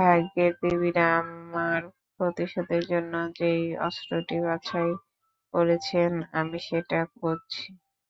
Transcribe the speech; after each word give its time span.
ভাগ্যের 0.00 0.52
দেবীরা 0.62 1.06
আমার 1.20 1.80
প্রতিশোধের 2.16 2.82
জন্য 2.92 3.12
যেই 3.38 3.58
অস্ত্রটি 3.80 4.36
বাছাই 4.46 4.90
করেছেন, 5.54 6.10
আমি 6.32 6.58
সেটা 6.66 6.98
খুঁজছি। 7.12 7.64